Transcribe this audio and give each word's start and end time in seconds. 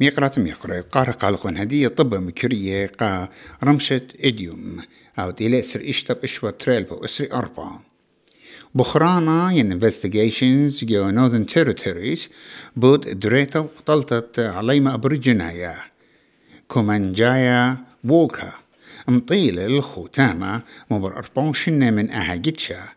ميقرات 0.00 0.38
ميقرا 0.38 0.80
قارة 0.80 1.10
قالقون 1.10 1.56
هدية 1.56 1.88
طب 1.88 2.14
مكرية 2.14 2.86
قا 2.86 3.28
رمشة 3.64 4.02
إديوم. 4.24 4.82
أو 5.18 5.30
ديلي 5.30 5.60
إسر 5.60 5.88
إشتب 5.88 6.16
إشوى 6.24 6.52
تريلبو 6.52 7.04
إسري 7.04 7.32
أربعة. 7.32 7.82
بخرانا 8.74 9.52
ين 9.52 9.80
investigations 9.80 10.84
جو 10.84 11.10
Northern 11.10 11.46
Territories 11.54 12.20
بود 12.76 13.18
دريتا 13.18 13.58
وقتلتت 13.58 14.38
عليما 14.40 14.94
أبريجينايا 14.94 15.76
كومانجايا 16.68 17.76
وولكا 18.04 18.52
مطيل 19.08 19.58
الختامة 19.58 20.62
مبر 20.90 21.16
أربعون 21.16 21.54
شنة 21.54 21.90
من 21.90 22.10
أهاجتشا 22.10 22.88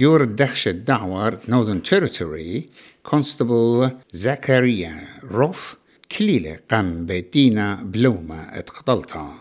جور 0.00 0.22
الدخشة 0.22 0.70
دعوار 0.70 1.38
Northern 1.48 1.90
Territory 1.90 2.62
Constable 3.10 3.90
زكريا 4.12 5.08
روف 5.30 5.79
كليلة 6.18 6.58
قام 6.70 7.06
بدينا 7.06 7.74
بلومة 7.74 8.58
اتقتلتا 8.58 9.34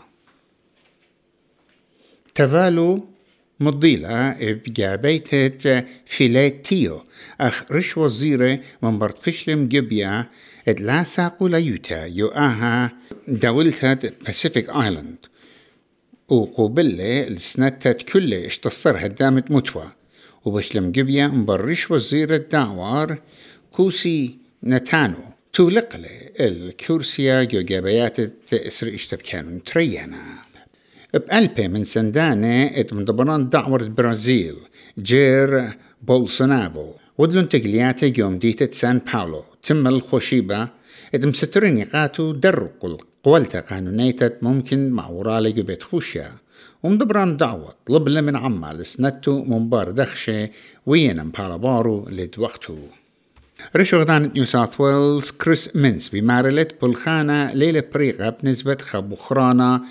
تفالو 2.35 3.07
مضيلة 3.59 4.37
بجابيتة 4.41 5.83
فيلاتيو 6.05 7.03
أخ 7.41 7.71
رش 7.71 7.97
وزيرة 7.97 8.59
من 8.81 8.99
برد 8.99 9.15
فشلم 9.21 9.67
جبيا 9.67 10.25
ات 10.67 10.81
لا 10.81 11.03
ساقو 11.03 11.47
ليوتا 11.47 12.05
يو 12.05 12.27
آها 12.27 12.91
دولتة 13.27 14.11
باسيفيك 14.25 14.69
آيلاند 14.69 15.17
وقوبلة 16.29 17.27
السنتات 17.27 18.01
كلة 18.01 18.47
اشتصر 18.47 19.05
هدامت 19.05 19.51
متوى. 19.51 19.91
وبشلم 20.45 20.91
جبيا 20.91 21.27
مبرش 21.27 21.91
وزير 21.91 22.35
الدعوار 22.35 23.17
كوسي 23.71 24.37
نتانو. 24.63 25.38
تولقلة 25.59 26.09
الكورسيا 26.39 27.43
جو 27.43 27.61
جابيات 27.61 28.17
اسر 28.53 28.93
اشتبكانون 28.93 29.63
تريانا. 29.63 30.23
بقلبه 31.13 31.67
من 31.67 31.85
سندانة 31.85 32.65
ات 32.65 32.93
مدبران 32.93 33.49
دعوة 33.49 33.87
برازيل 33.87 34.55
جير 34.99 35.73
بولسونافو 36.01 36.93
ودلون 37.17 37.49
تقلياته 37.49 38.13
يوم 38.17 38.39
ديتة 38.39 38.71
سان 38.71 39.01
باولو 39.13 39.43
تم 39.63 39.87
الخوشيبة 39.87 40.67
ات 41.15 41.25
مسترين 41.25 41.77
يقاتو 41.77 42.31
درقل 42.31 42.97
قولتا 43.23 43.59
قانونيتة 43.59 44.31
ممكن 44.41 44.89
مع 44.89 45.09
ورالي 45.09 45.51
بيت 45.51 45.83
خوشيا. 45.83 46.31
ومدبران 46.83 47.37
دعوة 47.37 47.73
طلب 47.85 48.09
من 48.09 48.35
عمال 48.35 48.85
سنتو 48.85 49.43
منبار 49.43 49.91
دخشة 49.91 50.49
وين 50.85 51.31
بارو 51.31 52.09
لد 52.09 52.35
وقتو. 52.37 52.77
رشغدان 53.75 54.31
نيو 54.35 54.45
ساوث 54.45 54.81
ويلز 54.81 55.31
كريس 55.31 55.69
مينس 55.75 56.09
بمارلت 56.09 56.81
بلخانة 56.81 57.53
ليلة 57.53 57.83
بريقة 57.93 58.29
بنسبة 58.29 58.77
خبخرانا 58.81 59.85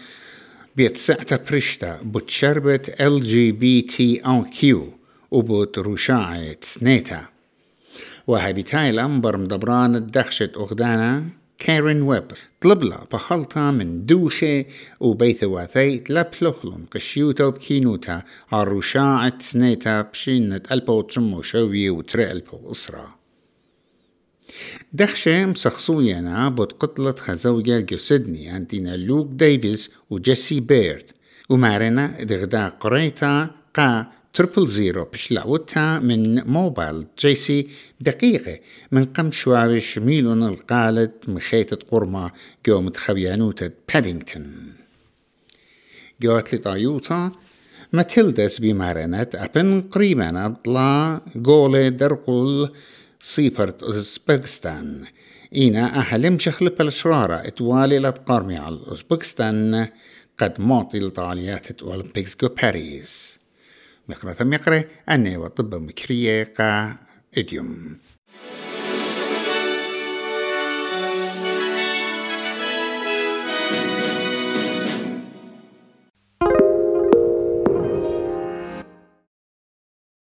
بيتسعتا 0.76 1.36
برشتا 1.50 2.00
بتشربت 2.04 3.00
ال 3.00 3.24
جي 3.24 3.52
بي 3.52 3.82
تي 3.82 4.20
ان 4.26 4.44
كيو 4.44 4.92
وبوت 5.30 5.78
رشاعة 5.78 6.56
سنيتا. 6.62 7.22
وهابي 8.26 8.62
تايلم 8.62 9.20
برم 9.20 9.44
دبران 9.44 9.96
الدخشة 9.96 10.50
أغدانا 10.56 11.24
كارين 11.58 12.02
ويب 12.02 12.24
طلب 12.60 12.84
لا 12.84 13.04
بخلطة 13.12 13.70
من 13.70 14.06
دوخة 14.06 14.64
وبيث 15.00 15.44
واثيت 15.44 16.10
لبلوخلم 16.10 16.86
قشيوتا 16.90 17.48
بكينوتا 17.48 18.22
عالرشاعة 18.52 19.38
سنيتا 19.40 20.02
بشينة 20.02 20.62
ألبو 20.72 21.00
تشمو 21.00 21.42
شوي 21.42 21.90
وتري 21.90 22.32
ألبو 22.32 22.70
أسرة 22.70 23.17
دخشة 24.92 25.44
مسخصوينا 25.46 26.48
بود 26.48 26.72
قتلة 26.72 27.12
خزوجة 27.12 27.80
جسدني 27.80 28.48
عندنا 28.48 28.96
لوك 28.96 29.28
ديفيس 29.30 29.90
وجيسي 30.10 30.60
بيرد 30.60 31.10
ومارنا 31.48 32.24
دغدا 32.24 32.68
قريتا 32.68 33.50
قا 33.74 34.06
تربل 34.34 34.68
زيرو 34.68 35.04
بشلعوتها 35.04 35.98
من 35.98 36.44
موبايل 36.44 37.06
جيسي 37.18 37.66
دقيقة 38.00 38.58
من 38.92 39.04
قم 39.04 39.32
شواوش 39.32 39.98
ميلون 39.98 40.42
القالت 40.42 41.28
مخيطة 41.28 41.78
قرمة 41.90 42.30
جو 42.66 42.90
خبيانوتة 42.96 43.70
بادينغتون 43.94 44.72
جوات 46.22 46.54
لطايوتا 46.54 47.32
ماتيلدس 47.92 48.58
بمارنت 48.58 49.34
أبن 49.34 49.80
قريبا 49.80 50.48
بطلا 50.48 51.20
قولة 51.44 51.88
درقل 51.88 52.68
سيبرت 53.20 53.82
أوزبكستان. 53.82 55.04
إينا 55.54 55.98
أهلم 55.98 56.38
شخل 56.38 56.68
بالشرارة 56.68 57.34
إتوالي 57.34 57.98
لتقارمي 57.98 58.56
على 58.56 58.80
أوزبكستان 58.88 59.88
قد 60.36 60.60
معطي 60.60 61.00
لطاليات 61.00 61.82
أولمبيكس 61.82 62.36
جو 62.42 62.48
باريس. 62.48 63.38
مقرة 64.08 64.44
مقرة 64.44 64.84
أني 65.08 65.36
وطب 65.36 65.74
مكرية 65.74 66.52
قا 66.58 66.96
إديوم. 67.38 67.98